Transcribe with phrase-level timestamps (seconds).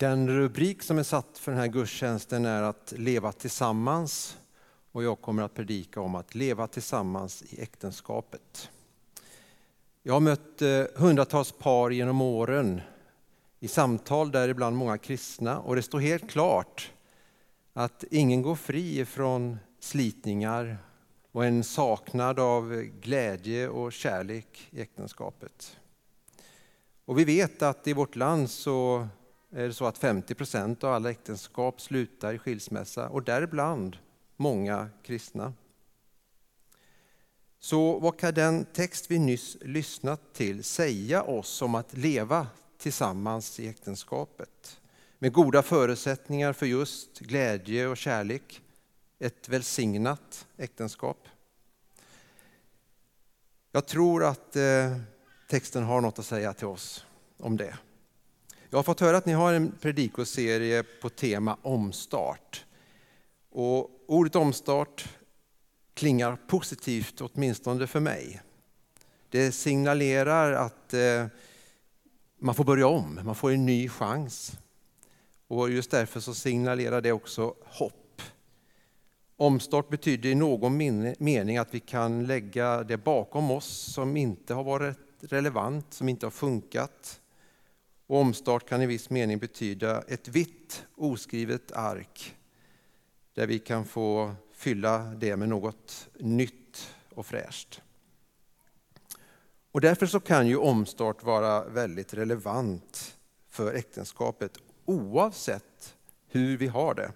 [0.00, 4.38] Den rubrik som är satt för den här gudstjänsten är att leva tillsammans
[4.92, 8.70] och jag kommer att predika om att leva tillsammans i äktenskapet.
[10.02, 12.80] Jag har mött eh, hundratals par genom åren
[13.58, 16.92] i samtal där ibland många kristna och det står helt klart
[17.72, 20.78] att ingen går fri från slitningar
[21.32, 25.76] och en saknad av glädje och kärlek i äktenskapet.
[27.04, 29.08] Och vi vet att i vårt land så
[29.50, 33.96] är det så att 50 procent av alla äktenskap slutar i skilsmässa och däribland
[34.36, 35.52] många kristna.
[37.58, 42.46] Så vad kan den text vi nyss lyssnat till säga oss om att leva
[42.78, 44.80] tillsammans i äktenskapet?
[45.18, 48.62] Med goda förutsättningar för just glädje och kärlek,
[49.18, 51.28] ett välsignat äktenskap.
[53.72, 54.96] Jag tror att eh,
[55.48, 57.06] texten har något att säga till oss
[57.38, 57.78] om det.
[58.72, 62.64] Jag har fått höra att ni har en predikoserie på tema omstart.
[63.50, 65.08] Och ordet omstart
[65.94, 68.40] klingar positivt, åtminstone för mig.
[69.28, 71.26] Det signalerar att eh,
[72.38, 74.52] man får börja om, man får en ny chans.
[75.48, 78.22] Och just därför så signalerar det också hopp.
[79.36, 80.76] Omstart betyder i någon
[81.18, 86.26] mening att vi kan lägga det bakom oss som inte har varit relevant, som inte
[86.26, 87.19] har funkat.
[88.10, 92.36] Och omstart kan i viss mening betyda ett vitt oskrivet ark
[93.34, 97.82] där vi kan få fylla det med något nytt och fräscht.
[99.70, 103.16] Och därför så kan ju omstart vara väldigt relevant
[103.48, 105.96] för äktenskapet oavsett
[106.28, 107.12] hur vi har det.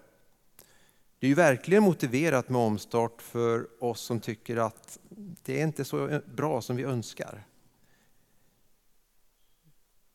[1.19, 4.99] Det är ju verkligen motiverat med omstart för oss som tycker att
[5.43, 7.45] det är inte så bra som vi önskar.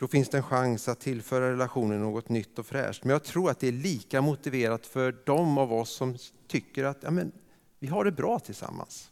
[0.00, 3.04] Då finns det en chans att tillföra relationen något nytt och fräscht.
[3.04, 6.16] Men jag tror att det är lika motiverat för de av oss som
[6.48, 7.32] tycker att ja, men,
[7.78, 9.10] vi har det bra tillsammans.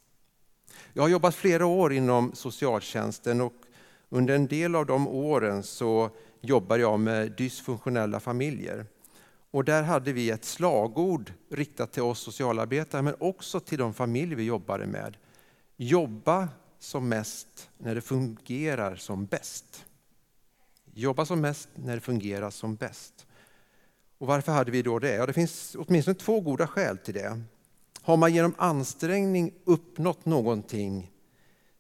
[0.93, 3.53] Jag har jobbat flera år inom socialtjänsten och
[4.09, 6.11] under en del av de åren så
[6.41, 8.87] jobbade jag med dysfunktionella familjer.
[9.51, 14.37] Och där hade vi ett slagord riktat till oss socialarbetare men också till de familjer
[14.37, 15.17] vi jobbade med.
[15.77, 16.49] Jobba
[16.79, 19.85] som mest när det fungerar som bäst.
[20.95, 23.27] Jobba som mest när det fungerar som bäst.
[24.19, 25.15] Och varför hade vi då det?
[25.15, 27.41] Ja, det finns åtminstone två goda skäl till det.
[28.03, 31.11] Har man genom ansträngning uppnått någonting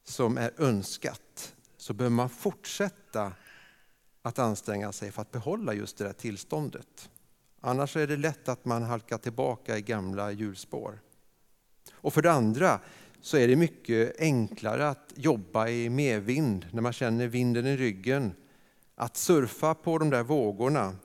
[0.05, 3.33] som är önskat så behöver man fortsätta
[4.23, 7.11] att anstränga sig för att behålla just det där tillståndet.
[7.61, 11.01] Annars är det lätt att man halkar tillbaka i gamla hjulspår.
[11.93, 12.81] Och för det andra
[13.21, 18.35] så är det mycket enklare att jobba i medvind när man känner vinden i ryggen
[18.99, 20.97] att surfa på de där vågorna.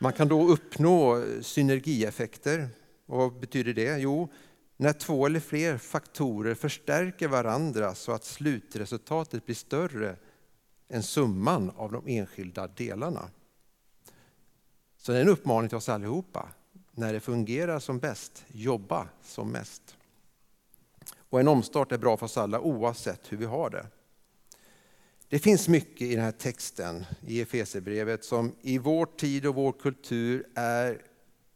[0.00, 2.68] Man kan då uppnå synergieffekter.
[3.06, 3.98] Och vad betyder det?
[3.98, 4.28] Jo,
[4.76, 10.16] när två eller fler faktorer förstärker varandra så att slutresultatet blir större
[10.88, 13.30] än summan av de enskilda delarna.
[14.96, 16.48] Så det är en uppmaning till oss allihopa.
[16.90, 19.96] När det fungerar som bäst, jobba som mest.
[21.16, 23.86] Och en omstart är bra för oss alla oavsett hur vi har det.
[25.28, 29.72] Det finns mycket i den här texten i Efesierbrevet som i vår tid och vår
[29.72, 31.02] kultur är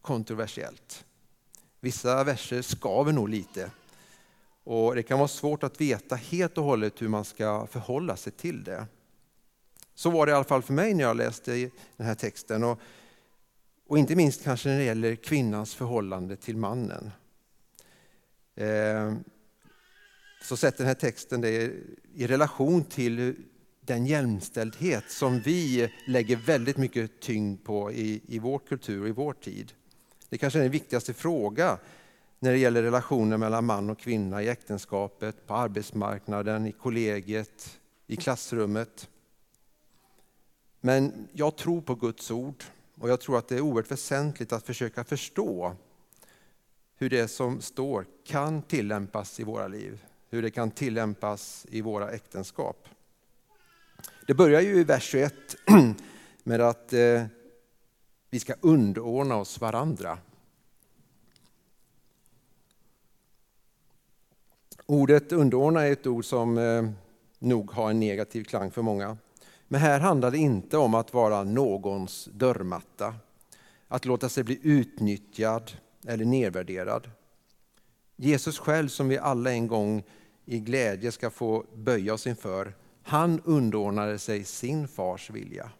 [0.02, 1.04] kontroversiellt.
[1.80, 3.70] Vissa verser skaver nog lite.
[4.64, 8.32] Och det kan vara svårt att veta helt och hållet hur man ska förhålla sig
[8.32, 8.86] till det.
[9.94, 12.64] Så var det i alla fall för mig när jag läste den här texten.
[12.64, 12.80] Och,
[13.86, 17.10] och inte minst kanske när det gäller kvinnans förhållande till mannen.
[18.54, 19.14] Eh,
[20.42, 21.72] så sätter den här texten det
[22.14, 23.36] i relation till
[23.88, 29.12] den jämställdhet som vi lägger väldigt mycket tyngd på i, i vår kultur och i
[29.12, 29.72] vår tid.
[30.28, 31.78] Det kanske är den viktigaste fråga
[32.38, 38.16] när det gäller relationer mellan man och kvinna i äktenskapet, på arbetsmarknaden, i kollegiet, i
[38.16, 39.08] klassrummet.
[40.80, 42.64] Men jag tror på Guds ord
[43.00, 45.76] och jag tror att det är oerhört väsentligt att försöka förstå
[46.96, 52.10] hur det som står kan tillämpas i våra liv, hur det kan tillämpas i våra
[52.10, 52.88] äktenskap.
[54.28, 55.34] Det börjar ju i vers 21
[56.42, 57.24] med att eh,
[58.30, 60.18] vi ska underordna oss varandra.
[64.86, 66.90] Ordet underordna är ett ord som eh,
[67.38, 69.16] nog har en negativ klang för många.
[69.68, 73.14] Men här handlar det inte om att vara någons dörrmatta,
[73.88, 75.72] att låta sig bli utnyttjad
[76.06, 77.10] eller nedvärderad.
[78.16, 80.02] Jesus själv, som vi alla en gång
[80.44, 82.74] i glädje ska få böja oss inför,
[83.08, 85.70] han underordnade sig sin fars vilja.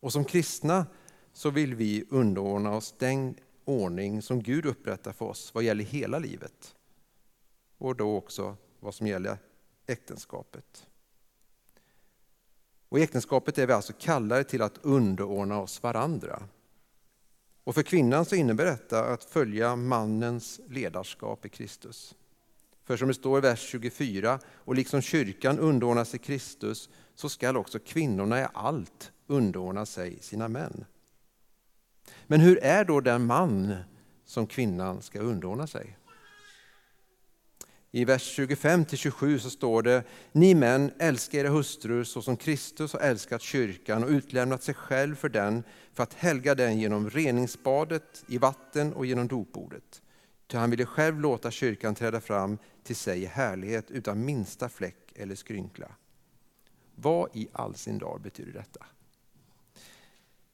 [0.00, 0.86] Och som kristna
[1.32, 6.18] så vill vi underordna oss den ordning som Gud upprättar för oss vad gäller hela
[6.18, 6.74] livet.
[7.78, 9.38] Och då också vad som gäller
[9.86, 10.86] äktenskapet.
[12.88, 16.42] Och I äktenskapet är vi alltså kallade till att underordna oss varandra.
[17.64, 22.14] Och för kvinnan så innebär detta att följa mannens ledarskap i Kristus.
[22.84, 27.56] För som det står i vers 24, och liksom kyrkan underordnar sig Kristus, så skall
[27.56, 30.84] också kvinnorna i allt underordna sig sina män.
[32.26, 33.76] Men hur är då den man
[34.24, 35.98] som kvinnan ska underordna sig?
[37.90, 43.00] I vers 25-27 så står det, ni män älskar era hustrur så som Kristus har
[43.00, 48.38] älskat kyrkan och utlämnat sig själv för den för att helga den genom reningsbadet i
[48.38, 50.02] vatten och genom dopbordet.
[50.46, 55.12] Ty han ville själv låta kyrkan träda fram till sig i härlighet utan minsta fläck
[55.14, 55.90] eller skrynkla.
[56.94, 58.86] Vad i all sin dar betyder detta?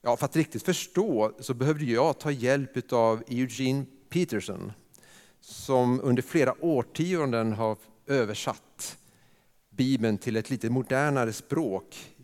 [0.02, 4.72] Ja, för att riktigt förstå så behövde jag ta hjälp av Eugene Peterson
[5.40, 7.76] som under flera årtionden har
[8.06, 8.98] översatt
[9.70, 12.14] Bibeln till ett lite modernare språk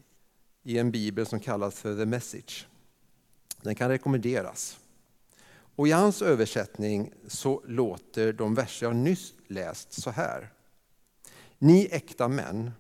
[0.63, 2.67] i en bibel som kallas för The Message.
[3.63, 4.79] Den kan rekommenderas.
[5.77, 10.53] Och I hans översättning så låter de verser jag nyss läst så här.
[11.59, 12.71] Ni äkta män,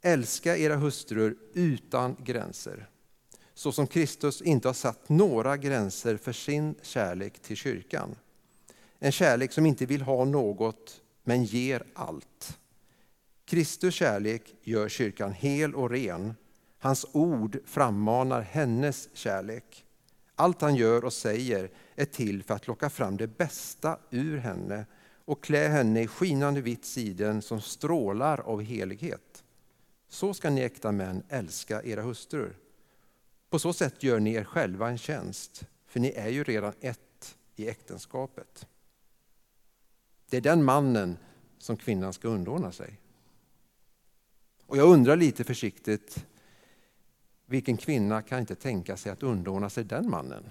[0.00, 2.88] älska era hustrur utan gränser
[3.58, 8.16] så som Kristus inte har satt några gränser för sin kärlek till kyrkan.
[8.98, 12.58] En kärlek som inte vill ha något, men ger allt.
[13.44, 16.34] Kristus kärlek gör kyrkan hel och ren.
[16.78, 19.84] Hans ord frammanar hennes kärlek.
[20.40, 24.86] Allt han gör och säger är till för att locka fram det bästa ur henne
[25.24, 29.44] och klä henne i skinande vitt siden som strålar av helighet.
[30.08, 32.56] Så ska ni äkta män älska era hustrur.
[33.50, 37.36] På så sätt gör ni er själva en tjänst, för ni är ju redan ett
[37.56, 38.66] i äktenskapet.
[40.30, 41.18] Det är den mannen
[41.58, 43.00] som kvinnan ska underordna sig.
[44.66, 46.26] Och jag undrar lite försiktigt,
[47.48, 50.50] vilken kvinna kan inte tänka sig att underordna sig den mannen?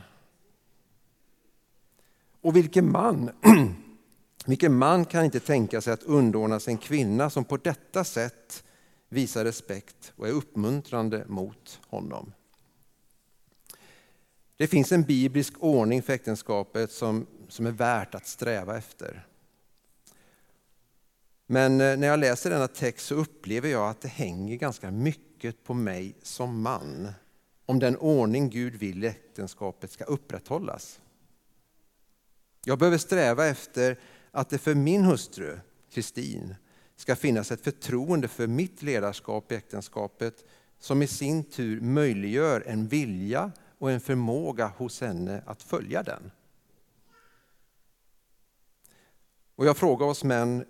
[2.41, 3.29] Och vilken man,
[4.45, 8.63] vilken man kan inte tänka sig att underordna sig en kvinna som på detta sätt
[9.09, 12.33] visar respekt och är uppmuntrande mot honom?
[14.57, 19.27] Det finns en biblisk ordning för äktenskapet som, som är värt att sträva efter.
[21.45, 25.26] Men eh, när jag läser denna text så upplever jag att det hänger ganska mycket
[25.63, 27.13] på mig som man
[27.65, 31.01] om den ordning Gud vill i äktenskapet ska upprätthållas.
[32.65, 33.99] Jag behöver sträva efter
[34.31, 35.59] att det för min hustru,
[35.91, 36.55] Kristin,
[36.95, 40.45] ska finnas ett förtroende för mitt ledarskap i äktenskapet
[40.79, 46.31] som i sin tur möjliggör en vilja och en förmåga hos henne att följa den.
[49.55, 50.65] Och jag frågar oss män,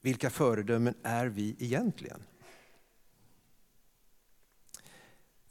[0.00, 2.22] vilka föredömen är vi egentligen?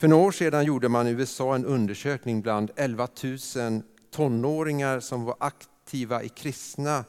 [0.04, 3.08] För några år sedan gjorde man i USA en undersökning bland 11
[3.56, 7.06] 000 tonåringar som var aktiva i kristna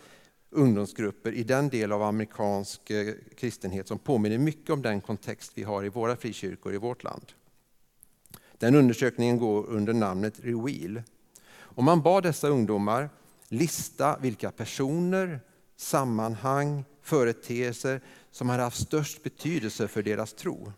[0.50, 5.62] ungdomsgrupper i den del av amerikansk eh, kristenhet som påminner mycket om den kontext vi
[5.62, 7.32] har i våra frikyrkor i vårt land.
[8.58, 11.02] Den undersökningen går under namnet Reveal.
[11.54, 13.10] Och man bad dessa ungdomar
[13.48, 15.40] lista vilka personer,
[15.76, 20.72] sammanhang, företeelser som hade haft störst betydelse för deras tro.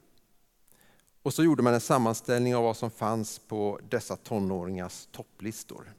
[1.26, 5.92] Och så gjorde man en sammanställning av vad som fanns på dessa tonåringars topplistor.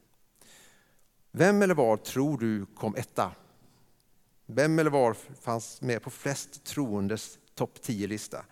[1.31, 3.31] Vem eller var tror du kom etta?
[4.45, 8.45] Vem eller var fanns med på flest troendes topp 10-lista?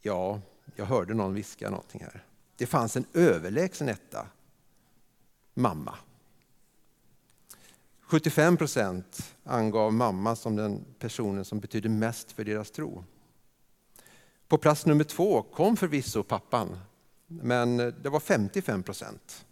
[0.00, 0.40] Ja,
[0.76, 2.24] jag hörde någon viska någonting här.
[2.56, 4.26] Det fanns en överlägsen etta.
[5.54, 5.94] Mamma.
[8.00, 13.04] 75 procent angav mamma som den personen som betydde mest för deras tro.
[14.48, 16.78] På plats nummer två kom förvisso pappan,
[17.26, 19.46] men det var 55 procent.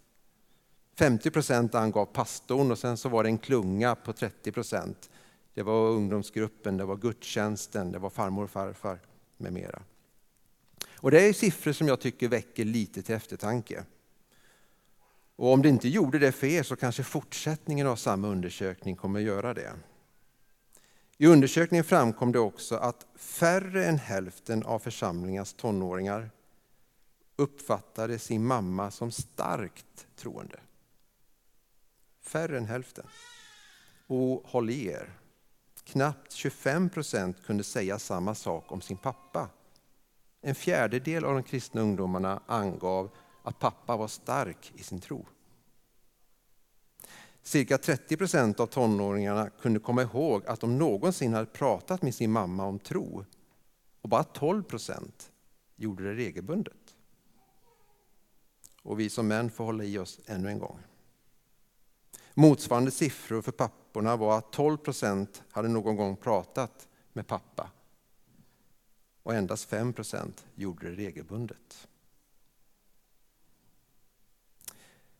[0.97, 5.09] 50 procent angav pastorn och sen så var det en klunga på 30 procent.
[5.53, 8.99] Det var ungdomsgruppen, det var gudstjänsten, det var farmor och farfar
[9.37, 9.81] med mera.
[10.95, 13.83] Och det är siffror som jag tycker väcker lite till eftertanke.
[15.35, 19.19] Och om det inte gjorde det för er så kanske fortsättningen av samma undersökning kommer
[19.19, 19.71] att göra det.
[21.17, 26.29] I undersökningen framkom det också att färre än hälften av församlingens tonåringar
[27.35, 30.59] uppfattade sin mamma som starkt troende.
[32.21, 33.07] Färre än hälften.
[34.07, 35.13] Och håll i er,
[35.83, 39.49] knappt 25 procent kunde säga samma sak om sin pappa.
[40.41, 43.09] En fjärdedel av de kristna ungdomarna angav
[43.43, 45.25] att pappa var stark i sin tro.
[47.47, 52.31] Cirka 30 procent av tonåringarna kunde komma ihåg att de någonsin hade pratat med sin
[52.31, 53.25] mamma om tro.
[54.01, 55.31] Och bara 12 procent
[55.75, 56.95] gjorde det regelbundet.
[58.83, 60.79] Och vi som män får hålla i oss ännu en gång.
[62.33, 67.71] Motsvarande siffror för papporna var att 12 procent hade någon gång pratat med pappa.
[69.23, 71.87] Och endast 5 procent gjorde det regelbundet.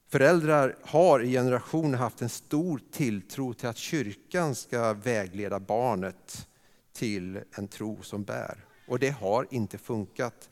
[0.09, 6.47] Föräldrar har i generationer haft en stor tilltro till att kyrkan ska vägleda barnet
[6.93, 8.65] till en tro som bär.
[8.87, 10.49] Och det har inte funkat.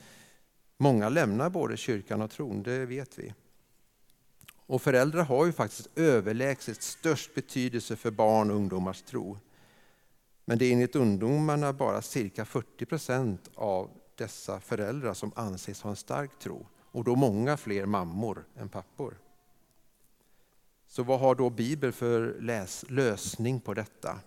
[0.77, 3.33] Många lämnar både kyrkan och tron, det vet vi.
[4.55, 9.37] Och föräldrar har ju faktiskt överlägset störst betydelse för barn och ungdomars tro.
[10.45, 15.89] Men det är enligt ungdomarna bara cirka 40 procent av dessa föräldrar som anses ha
[15.89, 16.67] en stark tro.
[16.91, 19.17] Och då många fler mammor än pappor.
[20.87, 24.19] Så vad har då Bibeln för läs, lösning på detta?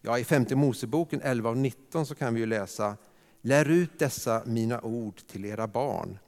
[0.00, 2.96] Ja, I femte Moseboken 11 och 19 så kan vi ju läsa
[3.40, 6.18] Lär ut dessa mina ord till era barn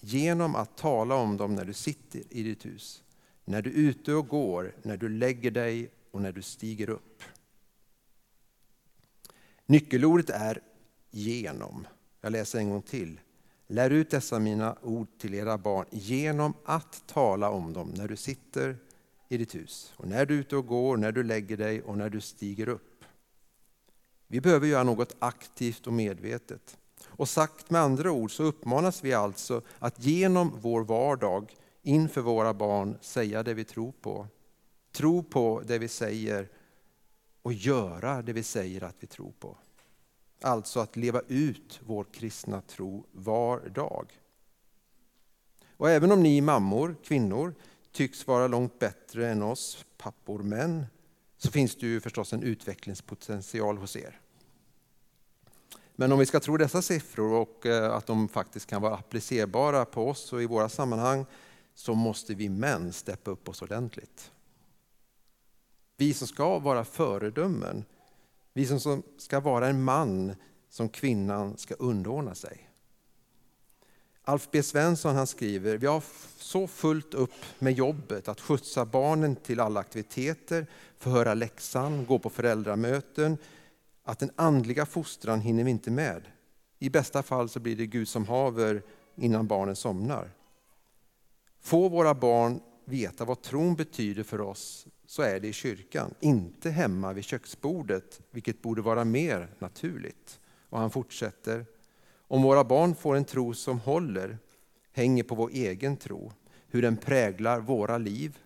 [0.00, 3.02] genom att tala om dem när du sitter i ditt hus,
[3.44, 7.22] när du är ute och går, när du lägger dig och när du stiger upp.
[9.66, 10.60] Nyckelordet är
[11.10, 11.86] genom.
[12.20, 13.20] Jag läser en gång till.
[13.66, 18.16] Lär ut dessa mina ord till era barn genom att tala om dem när du
[18.16, 18.76] sitter
[19.28, 21.98] i ditt hus, och när du är ute och går, när du lägger dig och
[21.98, 23.04] när du stiger upp.
[24.26, 26.78] Vi behöver göra något aktivt och medvetet.
[27.04, 32.54] Och sagt med andra ord så uppmanas vi alltså att genom vår vardag inför våra
[32.54, 34.26] barn säga det vi tror på.
[34.92, 36.48] Tro på det vi säger
[37.42, 39.56] och göra det vi säger att vi tror på.
[40.42, 44.20] Alltså att leva ut vår kristna tro var dag.
[45.76, 47.54] Och även om ni mammor, kvinnor,
[47.92, 50.86] tycks vara långt bättre än oss pappor män,
[51.36, 54.20] så finns det ju förstås en utvecklingspotential hos er.
[55.96, 59.84] Men om vi ska tro dessa siffror och eh, att de faktiskt kan vara applicerbara
[59.84, 61.26] på oss och i våra sammanhang,
[61.74, 64.30] så måste vi män steppa upp oss ordentligt.
[65.96, 67.84] Vi som ska vara föredömen,
[68.52, 70.34] vi som ska vara en man
[70.68, 72.67] som kvinnan ska underordna sig.
[74.28, 76.02] Alf B Svensson han skriver, vi har
[76.36, 80.66] så fullt upp med jobbet att skjutsa barnen till alla aktiviteter,
[80.98, 83.38] förhöra läxan, gå på föräldramöten,
[84.02, 86.22] att den andliga fostran hinner vi inte med.
[86.78, 88.82] I bästa fall så blir det Gud som haver
[89.16, 90.30] innan barnen somnar.
[91.60, 96.70] Får våra barn veta vad tron betyder för oss så är det i kyrkan, inte
[96.70, 100.40] hemma vid köksbordet, vilket borde vara mer naturligt.
[100.68, 101.66] Och han fortsätter,
[102.28, 104.38] om våra barn får en tro som håller
[104.92, 106.32] hänger på vår egen tro,
[106.68, 108.38] hur den präglar våra liv,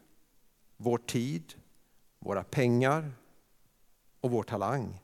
[0.76, 1.54] vår tid,
[2.18, 3.12] våra pengar
[4.20, 4.98] och vår talang.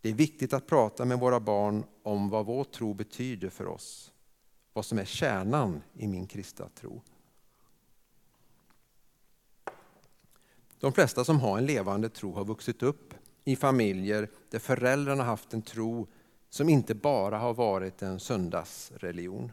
[0.00, 4.12] Det är viktigt att prata med våra barn om vad vår tro betyder för oss,
[4.72, 7.02] vad som är kärnan i min kristna tro.
[10.80, 13.14] De flesta som har en levande tro har vuxit upp
[13.44, 16.06] i familjer där föräldrarna haft en tro
[16.50, 19.52] som inte bara har varit en söndagsreligion.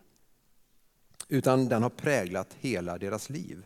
[1.27, 3.65] Utan den har präglat hela deras liv.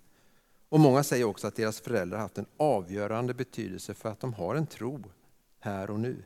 [0.69, 4.55] Och Många säger också att deras föräldrar haft en avgörande betydelse för att de har
[4.55, 5.03] en tro
[5.59, 6.24] här och nu.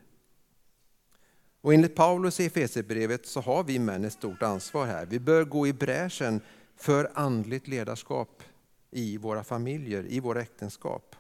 [1.61, 5.05] Och enligt Paulus i Efesierbrevet så har vi män ett stort ansvar här.
[5.05, 6.41] Vi bör gå i bräschen
[6.75, 8.43] för andligt ledarskap
[8.91, 11.15] i våra familjer, i våra äktenskap.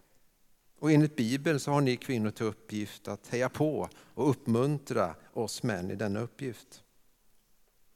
[0.83, 5.63] Och enligt Bibeln så har ni kvinnor till uppgift att heja på och uppmuntra oss
[5.63, 6.83] män i denna uppgift.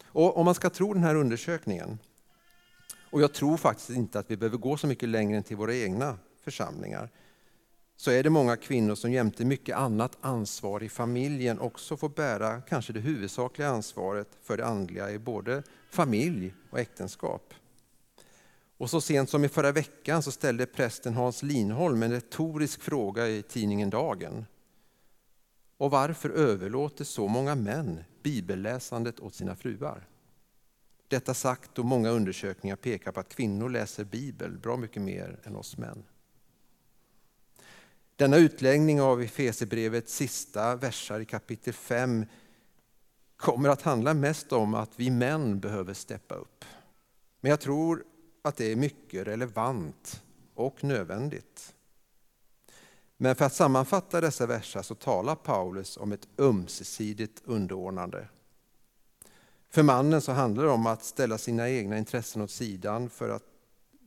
[0.05, 1.99] Och om man ska tro den här undersökningen,
[3.11, 5.75] och jag tror faktiskt inte att vi behöver gå så mycket längre än till våra
[5.75, 7.09] egna församlingar,
[7.95, 12.61] så är det många kvinnor som jämte mycket annat ansvar i familjen också får bära
[12.61, 17.53] kanske det huvudsakliga ansvaret för det andliga i både familj och äktenskap.
[18.77, 23.27] Och så sent som i förra veckan så ställde prästen Hans Linholm en retorisk fråga
[23.27, 24.45] i tidningen Dagen.
[25.77, 30.07] Och varför överlåter så många män bibelläsandet åt sina fruar?
[31.07, 35.55] Detta sagt då många undersökningar pekar på att kvinnor läser Bibel bra mycket mer än
[35.55, 36.03] oss män.
[38.15, 42.25] Denna utläggning av Efesierbrevets sista versar i kapitel 5
[43.35, 46.65] kommer att handla mest om att vi män behöver steppa upp.
[47.41, 48.03] Men jag tror
[48.47, 50.23] att det är mycket relevant
[50.55, 51.73] och nödvändigt.
[53.17, 58.27] Men för att sammanfatta dessa verser så talar Paulus om ett ömsesidigt underordnande.
[59.69, 63.43] För mannen så handlar det om att ställa sina egna intressen åt sidan för, att,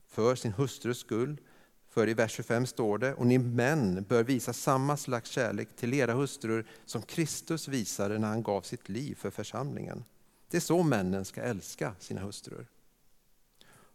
[0.09, 1.41] för sin hustrus skull.
[1.89, 5.95] För i vers 25 står det, och ni män bör visa samma slags kärlek till
[5.95, 10.05] era hustrur som Kristus visade när han gav sitt liv för församlingen.
[10.51, 12.67] Det är så männen ska älska sina hustrur.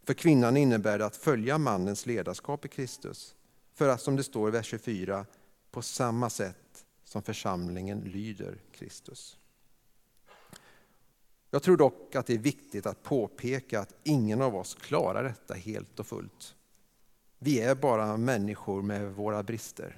[0.05, 3.35] För kvinnan innebär det att följa mannens ledarskap i Kristus.
[3.73, 5.25] För att, som det står i vers 24,
[5.71, 9.37] på samma sätt som församlingen lyder Kristus.
[11.51, 15.53] Jag tror dock att det är viktigt att påpeka att ingen av oss klarar detta
[15.53, 16.55] helt och fullt.
[17.39, 19.97] Vi är bara människor med våra brister.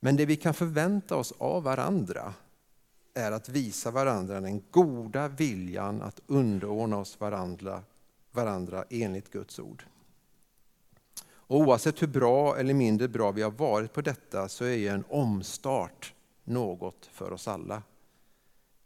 [0.00, 2.34] Men det vi kan förvänta oss av varandra
[3.14, 7.82] är att visa varandra den goda viljan att underordna oss varandra,
[8.36, 9.84] varandra enligt Guds ord.
[11.26, 15.04] Och oavsett hur bra eller mindre bra vi har varit på detta så är en
[15.08, 16.14] omstart
[16.44, 17.82] något för oss alla.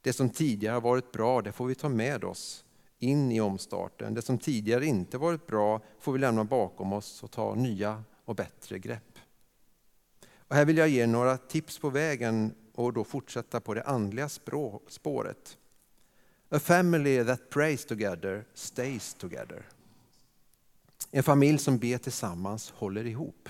[0.02, 2.64] Det som tidigare har varit bra, det får vi ta med oss
[2.98, 4.14] in i omstarten.
[4.14, 8.34] Det som tidigare inte varit bra får vi lämna bakom oss och ta nya och
[8.34, 9.18] bättre grepp.
[10.34, 14.28] Och här vill jag ge några tips på vägen och då fortsätta på det andliga
[14.88, 15.58] spåret.
[16.52, 19.66] A family that prays together stays together.
[21.10, 23.48] En familj som ber tillsammans håller ihop.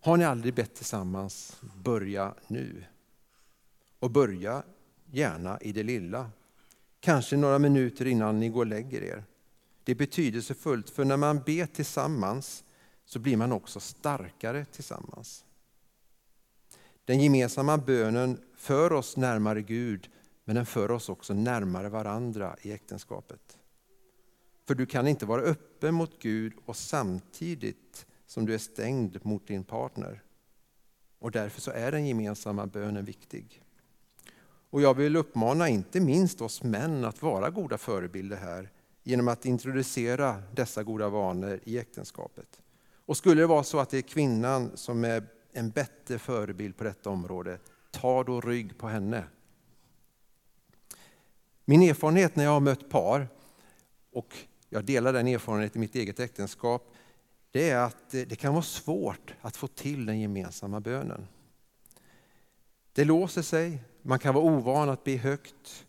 [0.00, 2.84] Har ni aldrig bett tillsammans, börja nu.
[3.98, 4.62] Och börja
[5.10, 6.30] gärna i det lilla.
[7.00, 9.24] Kanske några minuter innan ni går och lägger er.
[9.84, 12.64] Det är betydelsefullt, för när man ber tillsammans
[13.04, 15.44] så blir man också starkare tillsammans.
[17.04, 20.08] Den gemensamma bönen för oss närmare Gud,
[20.44, 23.58] men den för oss också närmare varandra i äktenskapet.
[24.66, 29.46] För du kan inte vara öppen mot Gud och samtidigt som du är stängd mot
[29.46, 30.22] din partner.
[31.18, 33.62] Och därför så är den gemensamma bönen viktig.
[34.70, 38.70] Och jag vill uppmana inte minst oss män att vara goda förebilder här
[39.02, 42.62] genom att introducera dessa goda vanor i äktenskapet.
[43.06, 46.84] Och skulle det vara så att det är kvinnan som är en bättre förebild på
[46.84, 47.58] detta område,
[47.90, 49.24] ta då rygg på henne.
[51.64, 53.28] Min erfarenhet när jag har mött par,
[54.12, 54.36] och
[54.68, 56.94] jag delar den erfarenheten i mitt eget äktenskap,
[57.50, 61.28] det är att eh, det kan vara svårt att få till den gemensamma bönen.
[62.92, 65.86] Det låser sig, man kan vara ovan att be högt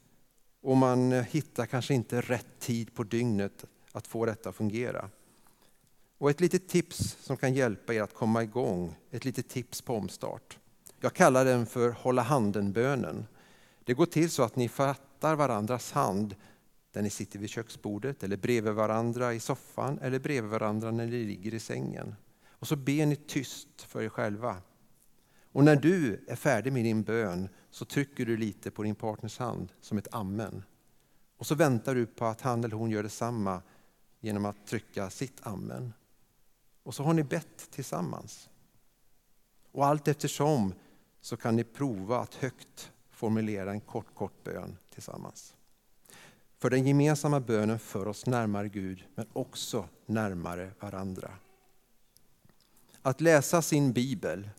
[0.61, 5.09] och man eh, hittar kanske inte rätt tid på dygnet att få detta att fungera.
[6.17, 9.95] Och ett litet tips som kan hjälpa er att komma igång, ett litet tips på
[9.95, 10.59] omstart.
[10.99, 13.25] Jag kallar den för hålla handen-bönen.
[13.83, 16.35] Det går till så att ni fattar varandras hand
[16.91, 21.23] där ni sitter vid köksbordet eller bredvid varandra i soffan eller bredvid varandra när ni
[21.23, 22.15] ligger i sängen.
[22.47, 24.57] Och så ber ni tyst för er själva.
[25.51, 29.39] Och när du är färdig med din bön så trycker du lite på din partners
[29.39, 30.63] hand som ett amen.
[31.37, 33.61] Och så väntar du på att han eller hon gör detsamma
[34.19, 35.93] genom att trycka sitt amen.
[36.83, 38.49] Och så har ni bett tillsammans.
[39.71, 40.73] Och allt eftersom
[41.21, 45.55] så kan ni prova att högt formulera en kort, kort bön tillsammans.
[46.59, 51.31] För den gemensamma bönen för oss närmare Gud, men också närmare varandra.
[53.01, 54.49] Att läsa sin bibel,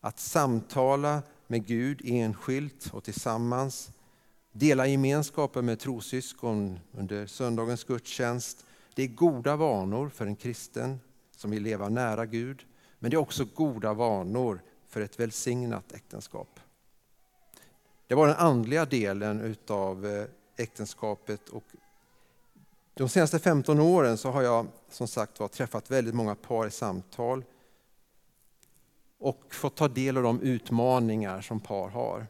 [0.00, 3.90] att samtala med Gud enskilt och tillsammans,
[4.52, 11.00] dela gemenskapen med trossyskon under söndagens gudstjänst, det är goda vanor för en kristen
[11.36, 12.66] som vill leva nära Gud,
[12.98, 16.60] men det är också goda vanor för ett välsignat äktenskap.
[18.12, 20.24] Det var den andliga delen av eh,
[20.56, 21.48] äktenskapet.
[21.48, 21.64] Och
[22.94, 26.70] de senaste 15 åren så har jag som sagt var träffat väldigt många par i
[26.70, 27.44] samtal
[29.18, 32.26] och fått ta del av de utmaningar som par har.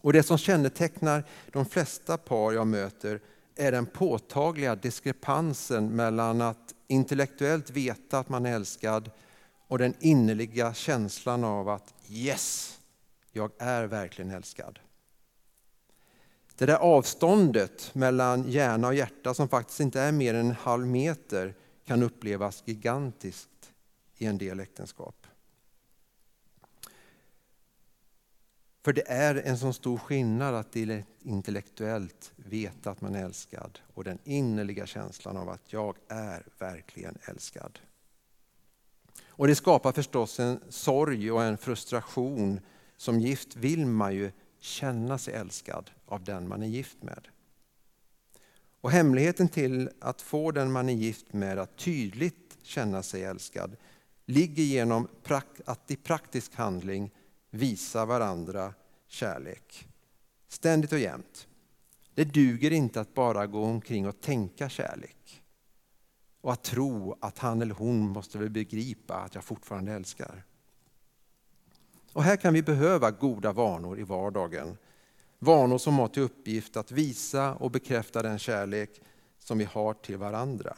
[0.00, 3.20] Och Det som kännetecknar de flesta par jag möter
[3.56, 9.10] är den påtagliga diskrepansen mellan att intellektuellt veta att man är älskad
[9.68, 12.78] och den innerliga känslan av att yes,
[13.32, 14.78] jag är verkligen älskad.
[16.54, 20.86] Det där avståndet mellan hjärna och hjärta som faktiskt inte är mer än en halv
[20.86, 23.72] meter kan upplevas gigantiskt
[24.16, 25.26] i en del äktenskap.
[28.84, 30.76] För det är en så stor skillnad att
[31.22, 37.18] intellektuellt veta att man är älskad och den innerliga känslan av att jag är verkligen
[37.24, 37.78] älskad.
[39.26, 42.60] Och Det skapar förstås en sorg och en frustration.
[43.02, 47.28] Som gift vill man ju känna sig älskad av den man är gift med.
[48.80, 53.76] Och Hemligheten till att få den man är gift med att tydligt känna sig älskad
[54.26, 55.08] ligger genom
[55.64, 57.10] att i praktisk handling
[57.50, 58.74] visa varandra
[59.06, 59.88] kärlek.
[60.48, 61.48] Ständigt och jämt.
[62.14, 65.42] Det duger inte att bara gå omkring och tänka kärlek.
[66.40, 70.44] Och att tro att han eller hon måste väl begripa att jag fortfarande älskar.
[72.12, 74.76] Och här kan vi behöva goda vanor i vardagen.
[75.38, 79.00] Vanor som har till uppgift att visa och bekräfta den kärlek
[79.38, 80.76] som vi har till varandra.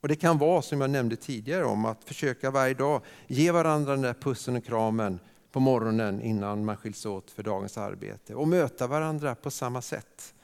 [0.00, 3.92] Och Det kan vara som jag nämnde tidigare om att försöka varje dag ge varandra
[3.92, 5.20] den där pussen och kramen
[5.52, 10.34] på morgonen innan man skiljs åt för dagens arbete och möta varandra på samma sätt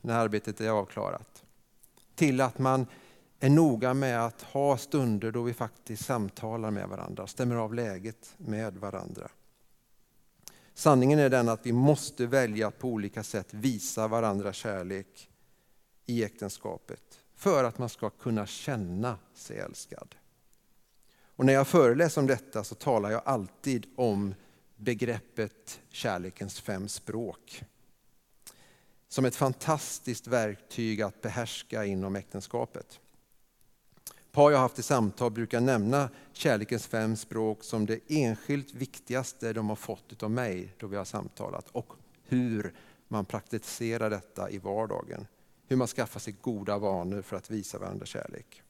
[0.00, 1.44] när arbetet är avklarat.
[2.14, 2.86] Till att man
[3.44, 8.34] är noga med att ha stunder då vi faktiskt samtalar med varandra, stämmer av läget
[8.36, 9.30] med varandra.
[10.74, 15.30] Sanningen är den att vi måste välja att på olika sätt visa varandra kärlek
[16.06, 20.14] i äktenskapet för att man ska kunna känna sig älskad.
[21.36, 24.34] Och när jag föreläser om detta så talar jag alltid om
[24.76, 27.64] begreppet kärlekens fem språk.
[29.08, 33.00] Som ett fantastiskt verktyg att behärska inom äktenskapet.
[34.32, 39.68] Par jag haft i samtal brukar nämna kärlekens fem språk som det enskilt viktigaste de
[39.68, 41.92] har fått av mig då vi har samtalat och
[42.24, 42.74] hur
[43.08, 45.26] man praktiserar detta i vardagen.
[45.66, 48.62] Hur man skaffar sig goda vanor för att visa varandra kärlek.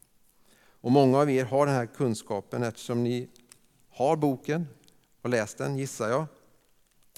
[0.80, 3.28] Och många av er har den här kunskapen eftersom ni
[3.90, 4.66] har boken
[5.22, 6.26] och läst den gissar jag.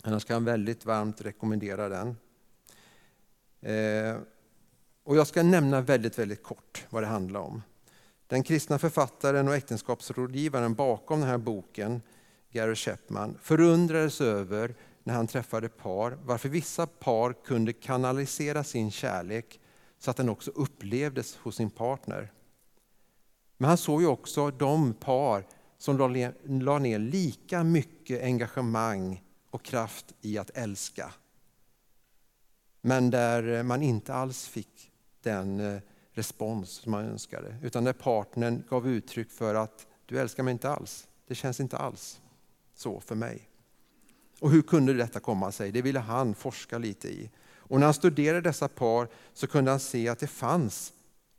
[0.02, 2.16] Annars kan jag väldigt varmt rekommendera den.
[3.61, 4.16] Eh,
[5.04, 7.62] och jag ska nämna väldigt, väldigt kort vad det handlar om.
[8.27, 12.03] Den kristna författaren och äktenskapsrådgivaren bakom den här boken,
[12.51, 19.61] Gary Chapman, förundrades över när han träffade par varför vissa par kunde kanalisera sin kärlek
[19.99, 22.33] så att den också upplevdes hos sin partner.
[23.57, 25.47] Men han såg ju också de par
[25.79, 25.99] som
[26.45, 31.13] la ner lika mycket engagemang och kraft i att älska.
[32.81, 35.81] Men där man inte alls fick den eh,
[36.14, 37.57] respons som man önskade.
[37.62, 41.09] Utan där partnern gav uttryck för att du älskar mig inte alls.
[41.27, 42.20] Det känns inte alls
[42.74, 43.48] så för mig.
[44.40, 45.72] Och hur kunde detta komma sig?
[45.72, 47.31] Det ville han forska lite i.
[47.57, 50.92] Och när han studerade dessa par så kunde han se att det fanns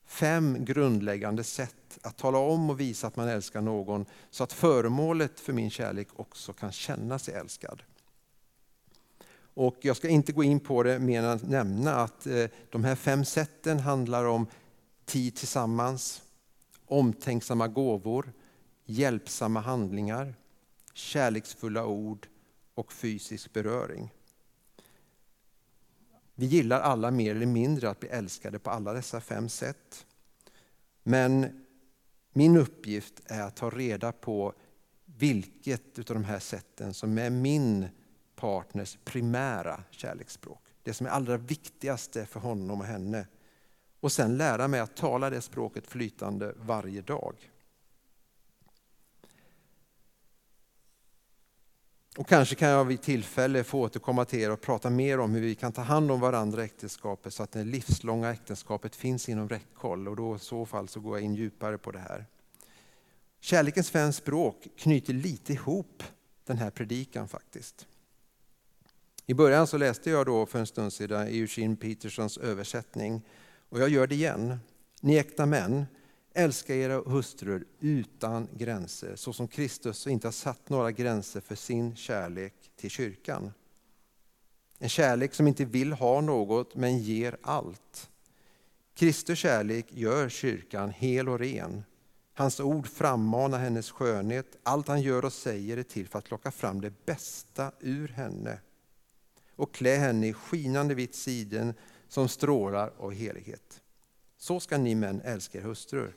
[0.05, 5.39] fem grundläggande sätt att tala om och visa att man älskar någon så att föremålet
[5.39, 7.83] för min kärlek också kan känna sig älskad.
[9.53, 12.83] Och jag ska inte gå in på det mer än att nämna att eh, de
[12.83, 14.47] här fem sätten handlar om
[15.05, 16.21] tid tillsammans,
[16.85, 18.33] omtänksamma gåvor,
[18.85, 20.35] hjälpsamma handlingar,
[20.93, 22.27] kärleksfulla ord
[22.73, 24.13] och fysisk beröring.
[26.35, 30.05] Vi gillar alla mer eller mindre att bli älskade på alla dessa fem sätt.
[31.03, 31.65] Men
[32.33, 34.53] min uppgift är att ta reda på
[35.05, 37.87] vilket av de här sätten som är min
[38.35, 40.61] partners primära kärleksspråk.
[40.83, 43.27] Det som är allra viktigaste för honom och henne.
[44.05, 47.35] Och sen lära mig att tala det språket flytande varje dag.
[52.17, 55.41] Och kanske kan jag vid tillfälle få återkomma till er och prata mer om hur
[55.41, 59.49] vi kan ta hand om varandra i äktenskapet så att det livslånga äktenskapet finns inom
[59.49, 60.07] räckhåll.
[60.07, 62.25] Och då i så fall så går jag in djupare på det här.
[63.39, 66.03] Kärlekens fem språk knyter lite ihop
[66.43, 67.87] den här predikan faktiskt.
[69.25, 73.21] I början så läste jag då för en stund sedan Eugene Petersons översättning
[73.75, 74.59] och jag gör det igen.
[75.01, 75.85] Ni äkta män,
[76.33, 81.95] älska era hustrur utan gränser så som Kristus inte har satt några gränser för sin
[81.95, 83.53] kärlek till kyrkan.
[84.79, 88.09] En kärlek som inte vill ha något men ger allt.
[88.93, 91.83] Kristus kärlek gör kyrkan hel och ren.
[92.33, 94.57] Hans ord frammanar hennes skönhet.
[94.63, 98.59] Allt han gör och säger är till för att locka fram det bästa ur henne
[99.55, 101.73] och klä henne i skinande vitt siden
[102.07, 103.81] som strålar av helighet.
[104.37, 106.15] Så ska ni män älska er hustrur.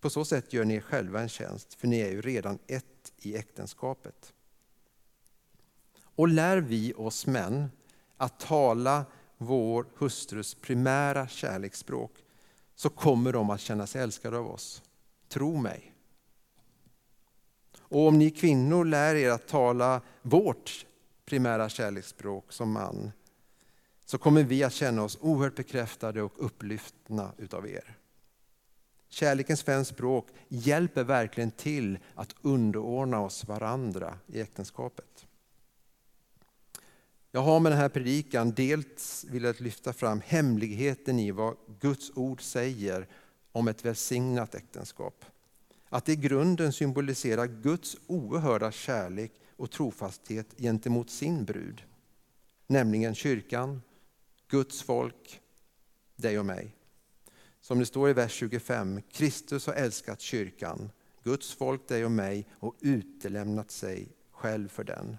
[0.00, 3.12] På så sätt gör ni er själva en tjänst, för ni är ju redan ett
[3.18, 4.32] i äktenskapet.
[5.98, 7.70] Och lär vi oss män
[8.16, 9.04] att tala
[9.38, 12.12] vår hustrus primära kärleksspråk
[12.74, 14.82] så kommer de att känna sig älskade av oss.
[15.28, 15.92] Tro mig.
[17.78, 20.86] Och om ni kvinnor lär er att tala vårt
[21.24, 23.12] primära kärleksspråk som man
[24.06, 27.96] så kommer vi att känna oss oerhört bekräftade och upplyftna utav er.
[29.08, 35.26] Kärlekens fem språk hjälper verkligen till att underordna oss varandra i äktenskapet.
[37.30, 42.42] Jag har med den här predikan dels velat lyfta fram hemligheten i vad Guds ord
[42.42, 43.08] säger
[43.52, 45.24] om ett välsignat äktenskap.
[45.88, 51.82] Att det i grunden symboliserar Guds oerhörda kärlek och trofasthet gentemot sin brud.
[52.66, 53.82] nämligen kyrkan,
[54.48, 55.40] Guds folk,
[56.16, 56.76] dig och mig.
[57.60, 60.90] Som det står i vers 25, Kristus har älskat kyrkan,
[61.22, 65.16] Guds folk, dig och mig och utelämnat sig själv för den.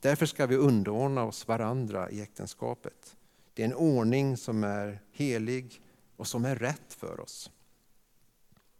[0.00, 3.16] Därför ska vi underordna oss varandra i äktenskapet.
[3.54, 5.82] Det är en ordning som är helig
[6.16, 7.50] och som är rätt för oss.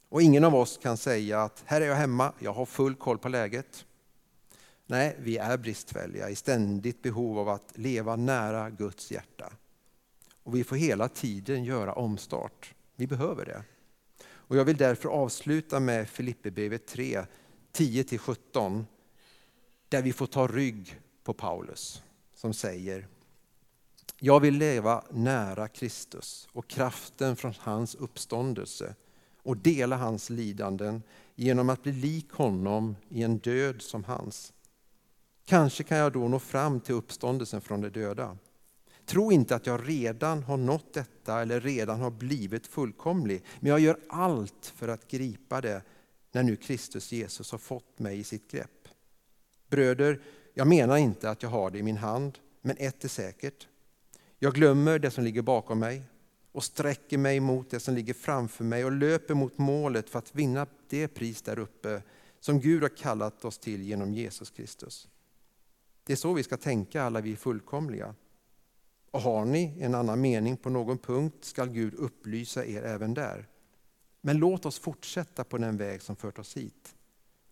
[0.08, 3.18] Och ingen av oss kan säga att här är jag hemma, jag har full koll
[3.18, 3.86] på läget.
[4.86, 9.52] Nej, vi är bristfälliga i ständigt behov av att leva nära Guds hjärta.
[10.42, 12.74] Och vi får hela tiden göra omstart.
[12.96, 13.62] Vi behöver det.
[14.26, 17.24] Och jag vill därför avsluta med Filipperbrevet 3,
[17.72, 18.84] 10-17,
[19.88, 22.02] där vi får ta rygg på Paulus
[22.34, 23.06] som säger
[24.18, 28.94] Jag vill leva nära Kristus och kraften från hans uppståndelse
[29.42, 31.02] och dela hans lidanden
[31.34, 34.52] genom att bli lik honom i en död som hans.
[35.44, 38.36] Kanske kan jag då nå fram till uppståndelsen från de döda.
[39.06, 43.80] Tro inte att jag redan har nått detta eller redan har blivit fullkomlig, men jag
[43.80, 45.82] gör allt för att gripa det
[46.32, 48.88] när nu Kristus Jesus har fått mig i sitt grepp.
[49.68, 50.22] Bröder,
[50.54, 53.68] jag menar inte att jag har det i min hand, men ett är säkert.
[54.38, 56.02] Jag glömmer det som ligger bakom mig
[56.52, 60.34] och sträcker mig mot det som ligger framför mig och löper mot målet för att
[60.34, 62.02] vinna det pris där uppe
[62.40, 65.08] som Gud har kallat oss till genom Jesus Kristus.
[66.04, 68.14] Det är så vi ska tänka alla vi fullkomliga.
[69.10, 73.48] Och har ni en annan mening på någon punkt skall Gud upplysa er även där.
[74.20, 76.94] Men låt oss fortsätta på den väg som fört oss hit.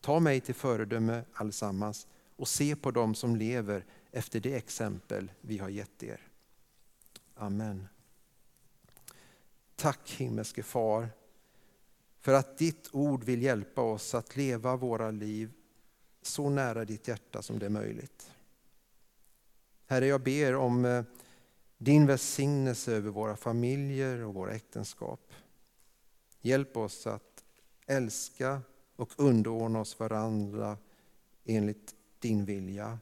[0.00, 5.58] Ta mig till föredöme allesammans och se på dem som lever efter det exempel vi
[5.58, 6.20] har gett er.
[7.34, 7.88] Amen.
[9.76, 11.08] Tack himmelske far
[12.20, 15.52] för att ditt ord vill hjälpa oss att leva våra liv
[16.22, 18.30] så nära ditt hjärta som det är möjligt.
[19.92, 21.04] Herre, jag ber om eh,
[21.78, 25.32] din välsignelse över våra familjer och våra äktenskap.
[26.40, 27.44] Hjälp oss att
[27.86, 28.62] älska
[28.96, 30.78] och underordna oss varandra
[31.44, 32.98] enligt din vilja.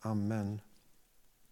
[0.00, 0.60] Amen.